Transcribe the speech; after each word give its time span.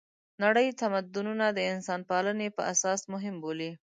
نړۍ 0.43 0.67
تمدونونه 0.81 1.45
د 1.51 1.59
انسانپالنې 1.73 2.47
په 2.55 2.61
اساس 2.73 2.99
مهم 3.13 3.35
بولي. 3.43 3.71